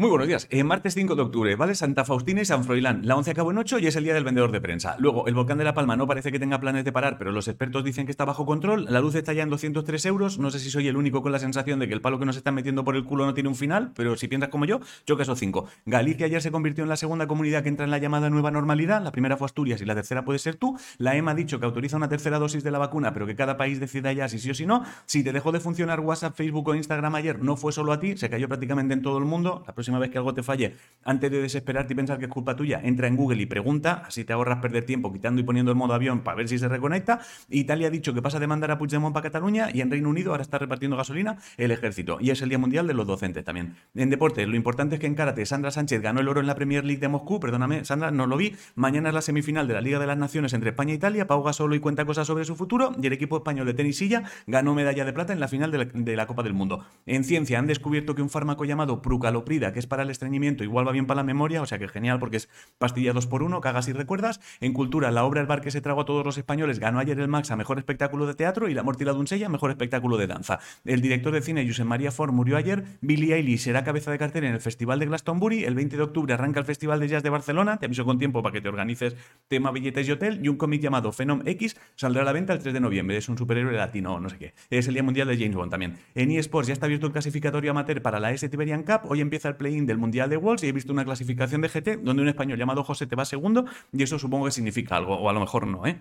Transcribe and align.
Muy 0.00 0.08
buenos 0.08 0.28
días. 0.28 0.46
Eh, 0.48 0.64
martes 0.64 0.94
5 0.94 1.14
de 1.14 1.20
octubre, 1.20 1.56
¿vale? 1.56 1.74
Santa 1.74 2.06
Faustina 2.06 2.40
y 2.40 2.46
San 2.46 2.64
Froilán. 2.64 3.06
La 3.06 3.16
11 3.16 3.32
acabó 3.32 3.50
en 3.50 3.58
8 3.58 3.80
y 3.80 3.86
es 3.86 3.96
el 3.96 4.04
día 4.04 4.14
del 4.14 4.24
vendedor 4.24 4.50
de 4.50 4.58
prensa. 4.58 4.96
Luego, 4.98 5.26
el 5.26 5.34
volcán 5.34 5.58
de 5.58 5.64
La 5.64 5.74
Palma 5.74 5.94
no 5.94 6.06
parece 6.06 6.32
que 6.32 6.38
tenga 6.38 6.58
planes 6.58 6.86
de 6.86 6.90
parar, 6.90 7.18
pero 7.18 7.32
los 7.32 7.48
expertos 7.48 7.84
dicen 7.84 8.06
que 8.06 8.10
está 8.10 8.24
bajo 8.24 8.46
control. 8.46 8.86
La 8.88 9.00
luz 9.00 9.14
está 9.14 9.34
ya 9.34 9.42
en 9.42 9.50
203 9.50 10.06
euros. 10.06 10.38
No 10.38 10.50
sé 10.50 10.58
si 10.58 10.70
soy 10.70 10.88
el 10.88 10.96
único 10.96 11.20
con 11.20 11.32
la 11.32 11.38
sensación 11.38 11.80
de 11.80 11.86
que 11.86 11.92
el 11.92 12.00
palo 12.00 12.18
que 12.18 12.24
nos 12.24 12.38
están 12.38 12.54
metiendo 12.54 12.82
por 12.82 12.96
el 12.96 13.04
culo 13.04 13.26
no 13.26 13.34
tiene 13.34 13.50
un 13.50 13.54
final, 13.56 13.92
pero 13.94 14.16
si 14.16 14.26
piensas 14.26 14.48
como 14.48 14.64
yo, 14.64 14.80
yo 15.04 15.18
caso 15.18 15.36
5. 15.36 15.66
Galicia 15.84 16.24
ayer 16.24 16.40
se 16.40 16.50
convirtió 16.50 16.82
en 16.82 16.88
la 16.88 16.96
segunda 16.96 17.26
comunidad 17.26 17.62
que 17.62 17.68
entra 17.68 17.84
en 17.84 17.90
la 17.90 17.98
llamada 17.98 18.30
nueva 18.30 18.50
normalidad. 18.50 19.02
La 19.02 19.12
primera 19.12 19.36
fue 19.36 19.44
Asturias 19.44 19.82
y 19.82 19.84
la 19.84 19.94
tercera 19.94 20.24
puede 20.24 20.38
ser 20.38 20.56
tú. 20.56 20.78
La 20.96 21.14
EMA 21.14 21.32
ha 21.32 21.34
dicho 21.34 21.60
que 21.60 21.66
autoriza 21.66 21.98
una 21.98 22.08
tercera 22.08 22.38
dosis 22.38 22.64
de 22.64 22.70
la 22.70 22.78
vacuna, 22.78 23.12
pero 23.12 23.26
que 23.26 23.36
cada 23.36 23.58
país 23.58 23.78
decida 23.80 24.14
ya 24.14 24.30
si 24.30 24.38
sí 24.38 24.50
o 24.50 24.54
si 24.54 24.64
no. 24.64 24.82
Si 25.04 25.22
te 25.22 25.34
dejó 25.34 25.52
de 25.52 25.60
funcionar 25.60 26.00
WhatsApp, 26.00 26.34
Facebook 26.34 26.66
o 26.68 26.74
Instagram 26.74 27.16
ayer, 27.16 27.42
no 27.42 27.58
fue 27.58 27.70
solo 27.70 27.92
a 27.92 28.00
ti, 28.00 28.16
se 28.16 28.30
cayó 28.30 28.48
prácticamente 28.48 28.94
en 28.94 29.02
todo 29.02 29.18
el 29.18 29.26
mundo. 29.26 29.62
La 29.66 29.74
próxima 29.74 29.89
vez 29.98 30.10
que 30.10 30.18
algo 30.18 30.34
te 30.34 30.42
falle, 30.42 30.76
antes 31.04 31.30
de 31.30 31.42
desesperarte 31.42 31.92
y 31.92 31.96
pensar 31.96 32.18
que 32.18 32.26
es 32.26 32.30
culpa 32.30 32.56
tuya, 32.56 32.80
entra 32.82 33.08
en 33.08 33.16
Google 33.16 33.42
y 33.42 33.46
pregunta, 33.46 34.04
así 34.06 34.24
te 34.24 34.32
ahorras 34.32 34.58
perder 34.58 34.84
tiempo 34.84 35.12
quitando 35.12 35.40
y 35.40 35.44
poniendo 35.44 35.72
el 35.72 35.76
modo 35.76 35.94
avión 35.94 36.20
para 36.20 36.36
ver 36.36 36.48
si 36.48 36.58
se 36.58 36.68
reconecta. 36.68 37.20
Italia 37.48 37.88
ha 37.88 37.90
dicho 37.90 38.14
que 38.14 38.22
pasa 38.22 38.38
de 38.38 38.46
mandar 38.46 38.70
a 38.70 38.78
Puigdemont 38.78 39.12
para 39.14 39.24
Cataluña 39.24 39.68
y 39.72 39.80
en 39.80 39.90
Reino 39.90 40.08
Unido 40.08 40.30
ahora 40.30 40.42
está 40.42 40.58
repartiendo 40.58 40.96
gasolina 40.96 41.38
el 41.56 41.70
ejército. 41.70 42.18
Y 42.20 42.30
es 42.30 42.42
el 42.42 42.48
Día 42.48 42.58
Mundial 42.58 42.86
de 42.86 42.94
los 42.94 43.06
Docentes 43.06 43.44
también. 43.44 43.76
En 43.94 44.10
deporte, 44.10 44.46
lo 44.46 44.56
importante 44.56 44.96
es 44.96 45.00
que 45.00 45.06
en 45.06 45.14
karate 45.14 45.44
Sandra 45.46 45.70
Sánchez 45.70 46.00
ganó 46.02 46.20
el 46.20 46.28
oro 46.28 46.40
en 46.40 46.46
la 46.46 46.54
Premier 46.54 46.84
League 46.84 47.00
de 47.00 47.08
Moscú, 47.08 47.40
perdóname, 47.40 47.84
Sandra, 47.84 48.10
no 48.10 48.26
lo 48.26 48.36
vi. 48.36 48.54
Mañana 48.74 49.08
es 49.08 49.14
la 49.14 49.22
semifinal 49.22 49.66
de 49.66 49.74
la 49.74 49.80
Liga 49.80 49.98
de 49.98 50.06
las 50.06 50.18
Naciones 50.18 50.52
entre 50.52 50.70
España 50.70 50.92
e 50.92 50.96
Italia. 50.96 51.26
Pau 51.26 51.42
Gasol 51.42 51.74
y 51.74 51.80
cuenta 51.80 52.04
cosas 52.04 52.26
sobre 52.26 52.44
su 52.44 52.56
futuro 52.56 52.92
y 53.00 53.06
el 53.06 53.12
equipo 53.12 53.36
español 53.36 53.66
de 53.66 53.74
tenisilla 53.74 54.24
ganó 54.46 54.74
medalla 54.74 55.04
de 55.04 55.12
plata 55.12 55.32
en 55.32 55.40
la 55.40 55.48
final 55.48 55.70
de 55.70 55.78
la, 55.78 55.84
de 55.86 56.16
la 56.16 56.26
Copa 56.26 56.42
del 56.42 56.54
Mundo. 56.54 56.84
En 57.06 57.24
ciencia 57.24 57.58
han 57.58 57.66
descubierto 57.66 58.14
que 58.14 58.22
un 58.22 58.30
fármaco 58.30 58.64
llamado 58.64 59.02
prucaloprida, 59.02 59.69
que 59.72 59.78
es 59.78 59.86
para 59.86 60.02
el 60.02 60.10
estreñimiento, 60.10 60.64
igual 60.64 60.86
va 60.86 60.92
bien 60.92 61.06
para 61.06 61.18
la 61.18 61.24
memoria 61.24 61.60
o 61.62 61.66
sea 61.66 61.78
que 61.78 61.88
genial 61.88 62.18
porque 62.18 62.38
es 62.38 62.48
pastilla 62.78 63.12
2 63.12 63.26
por 63.26 63.42
1 63.42 63.60
cagas 63.60 63.88
y 63.88 63.92
recuerdas. 63.92 64.40
En 64.60 64.72
cultura, 64.72 65.10
la 65.10 65.24
obra 65.24 65.40
El 65.40 65.46
bar 65.46 65.60
que 65.60 65.70
se 65.70 65.80
tragó 65.80 66.02
a 66.02 66.04
todos 66.04 66.24
los 66.24 66.38
españoles 66.38 66.78
ganó 66.78 66.98
ayer 66.98 67.18
el 67.18 67.28
Max 67.28 67.50
a 67.50 67.56
mejor 67.56 67.78
espectáculo 67.78 68.26
de 68.26 68.34
teatro 68.34 68.68
y 68.68 68.74
La 68.74 68.82
muerte 68.82 69.04
y 69.04 69.06
la 69.06 69.12
doncella 69.12 69.48
mejor 69.48 69.70
espectáculo 69.70 70.16
de 70.16 70.26
danza. 70.26 70.58
El 70.84 71.00
director 71.00 71.32
de 71.32 71.42
cine 71.42 71.66
Josep 71.66 71.86
María 71.86 72.12
Ford 72.12 72.32
murió 72.32 72.56
ayer. 72.56 72.84
Billie 73.00 73.34
Eilish 73.34 73.60
será 73.60 73.84
cabeza 73.84 74.10
de 74.10 74.18
cartel 74.18 74.44
en 74.44 74.54
el 74.54 74.60
Festival 74.60 74.98
de 74.98 75.06
Glastonbury. 75.06 75.64
El 75.64 75.74
20 75.74 75.96
de 75.96 76.02
octubre 76.02 76.34
arranca 76.34 76.60
el 76.60 76.66
Festival 76.66 77.00
de 77.00 77.08
Jazz 77.08 77.22
de 77.22 77.30
Barcelona. 77.30 77.78
Te 77.78 77.86
aviso 77.86 78.04
con 78.04 78.18
tiempo 78.18 78.42
para 78.42 78.52
que 78.52 78.60
te 78.60 78.68
organices 78.68 79.16
tema 79.48 79.70
billetes 79.70 80.08
y 80.08 80.12
hotel. 80.12 80.40
Y 80.42 80.48
un 80.48 80.56
cómic 80.56 80.80
llamado 80.80 81.12
Phenom 81.12 81.42
X 81.46 81.76
saldrá 81.96 82.22
a 82.22 82.24
la 82.24 82.32
venta 82.32 82.52
el 82.52 82.60
3 82.60 82.74
de 82.74 82.80
noviembre. 82.80 83.16
Es 83.16 83.28
un 83.28 83.38
superhéroe 83.38 83.72
latino, 83.72 84.20
no 84.20 84.28
sé 84.28 84.38
qué. 84.38 84.54
Es 84.70 84.88
el 84.88 84.94
Día 84.94 85.02
Mundial 85.02 85.28
de 85.28 85.36
James 85.36 85.54
Bond 85.54 85.70
también. 85.70 85.98
En 86.14 86.30
eSports 86.30 86.68
ya 86.68 86.72
está 86.72 86.86
abierto 86.86 87.06
el 87.06 87.12
clasificatorio 87.12 87.70
amateur 87.70 88.02
para 88.02 88.20
la 88.20 88.32
S 88.32 88.48
Tiberian 88.48 88.82
Cup. 88.82 89.00
Hoy 89.04 89.20
empieza 89.20 89.48
el 89.48 89.56
play-in 89.60 89.84
del 89.84 89.98
Mundial 89.98 90.30
de 90.30 90.38
Worlds 90.38 90.64
y 90.64 90.68
he 90.68 90.72
visto 90.72 90.90
una 90.90 91.04
clasificación 91.04 91.60
de 91.60 91.68
GT 91.68 92.02
donde 92.02 92.22
un 92.22 92.28
español 92.28 92.58
llamado 92.58 92.82
José 92.82 93.06
te 93.06 93.14
va 93.14 93.26
segundo 93.26 93.66
y 93.92 94.02
eso 94.02 94.18
supongo 94.18 94.46
que 94.46 94.52
significa 94.52 94.96
algo, 94.96 95.16
o 95.16 95.28
a 95.28 95.34
lo 95.34 95.40
mejor 95.40 95.66
no, 95.66 95.86
¿eh? 95.86 96.00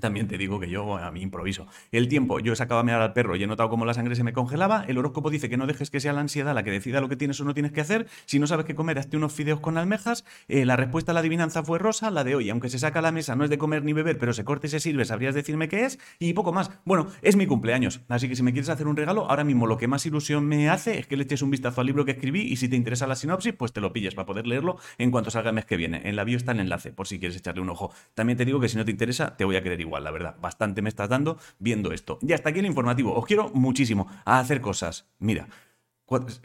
También 0.00 0.28
te 0.28 0.38
digo 0.38 0.60
que 0.60 0.68
yo 0.68 0.96
a 0.96 1.10
mí 1.10 1.22
improviso. 1.22 1.66
El 1.92 2.08
tiempo, 2.08 2.40
yo 2.40 2.52
he 2.52 2.56
sacado 2.56 2.80
a 2.80 2.82
mirar 2.82 3.02
al 3.02 3.12
perro 3.12 3.36
y 3.36 3.42
he 3.42 3.46
notado 3.46 3.68
cómo 3.68 3.84
la 3.84 3.94
sangre 3.94 4.14
se 4.14 4.24
me 4.24 4.32
congelaba. 4.32 4.84
El 4.86 4.98
horóscopo 4.98 5.30
dice 5.30 5.48
que 5.48 5.56
no 5.56 5.66
dejes 5.66 5.90
que 5.90 6.00
sea 6.00 6.12
la 6.12 6.20
ansiedad 6.20 6.54
la 6.54 6.62
que 6.62 6.70
decida 6.70 7.00
lo 7.00 7.08
que 7.08 7.16
tienes 7.16 7.40
o 7.40 7.44
no 7.44 7.54
tienes 7.54 7.72
que 7.72 7.80
hacer. 7.80 8.06
Si 8.26 8.38
no 8.38 8.46
sabes 8.46 8.66
qué 8.66 8.74
comer, 8.74 8.98
hazte 8.98 9.16
unos 9.16 9.32
fideos 9.32 9.60
con 9.60 9.78
almejas. 9.78 10.24
Eh, 10.48 10.64
la 10.64 10.76
respuesta 10.76 11.12
a 11.12 11.14
la 11.14 11.20
adivinanza 11.20 11.62
fue 11.62 11.78
rosa. 11.78 12.10
La 12.10 12.24
de 12.24 12.34
hoy, 12.34 12.50
aunque 12.50 12.68
se 12.68 12.78
saca 12.78 13.00
a 13.00 13.02
la 13.02 13.12
mesa, 13.12 13.36
no 13.36 13.44
es 13.44 13.50
de 13.50 13.58
comer 13.58 13.84
ni 13.84 13.92
beber, 13.92 14.18
pero 14.18 14.32
se 14.32 14.44
corte 14.44 14.66
y 14.66 14.70
se 14.70 14.80
sirve, 14.80 15.04
sabrías 15.04 15.34
decirme 15.34 15.68
qué 15.68 15.84
es. 15.84 15.98
Y 16.18 16.32
poco 16.32 16.52
más. 16.52 16.70
Bueno, 16.84 17.08
es 17.22 17.36
mi 17.36 17.46
cumpleaños. 17.46 18.00
Así 18.08 18.28
que 18.28 18.36
si 18.36 18.42
me 18.42 18.52
quieres 18.52 18.68
hacer 18.68 18.86
un 18.86 18.96
regalo, 18.96 19.28
ahora 19.28 19.44
mismo 19.44 19.66
lo 19.66 19.76
que 19.76 19.88
más 19.88 20.06
ilusión 20.06 20.46
me 20.46 20.68
hace 20.68 20.98
es 20.98 21.06
que 21.06 21.16
le 21.16 21.24
eches 21.24 21.42
un 21.42 21.50
vistazo 21.50 21.80
al 21.80 21.86
libro 21.86 22.04
que 22.04 22.12
escribí 22.12 22.42
y 22.42 22.56
si 22.56 22.68
te 22.68 22.76
interesa 22.76 23.06
la 23.06 23.16
sinopsis, 23.16 23.54
pues 23.54 23.72
te 23.72 23.80
lo 23.80 23.92
pilles 23.92 24.14
para 24.14 24.26
poder 24.26 24.46
leerlo 24.46 24.78
en 24.98 25.10
cuanto 25.10 25.30
salga 25.30 25.50
el 25.50 25.54
mes 25.54 25.64
que 25.64 25.76
viene. 25.76 26.02
En 26.04 26.16
la 26.16 26.24
bio 26.24 26.36
está 26.36 26.52
el 26.52 26.60
enlace, 26.60 26.92
por 26.92 27.06
si 27.06 27.18
quieres 27.18 27.36
echarle 27.36 27.60
un 27.60 27.70
ojo. 27.70 27.92
También 28.14 28.36
te 28.36 28.44
digo 28.44 28.60
que 28.60 28.68
si 28.68 28.76
no 28.76 28.84
te 28.84 28.90
interesa, 28.90 29.36
te 29.36 29.44
voy 29.44 29.56
a 29.56 29.62
querer 29.62 29.80
igual, 29.80 29.89
la 29.98 30.10
verdad. 30.10 30.36
Bastante 30.40 30.82
me 30.82 30.88
estás 30.88 31.08
dando 31.08 31.38
viendo 31.58 31.92
esto. 31.92 32.18
Y 32.22 32.32
hasta 32.32 32.50
aquí 32.50 32.60
el 32.60 32.66
informativo. 32.66 33.14
Os 33.14 33.26
quiero 33.26 33.50
muchísimo 33.50 34.06
a 34.24 34.38
hacer 34.38 34.60
cosas. 34.60 35.08
Mira. 35.18 35.48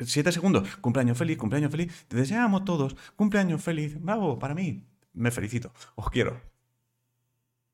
siete 0.01 0.31
segundos. 0.31 0.77
Cumpleaños 0.77 1.17
feliz, 1.17 1.37
cumpleaños 1.37 1.71
feliz. 1.71 2.05
Te 2.07 2.17
deseamos 2.17 2.65
todos. 2.65 2.95
Cumpleaños 3.15 3.61
feliz. 3.61 4.01
Bravo, 4.01 4.39
para 4.39 4.55
mí. 4.55 4.83
Me 5.13 5.31
felicito. 5.31 5.71
Os 5.95 6.09
quiero. 6.09 6.54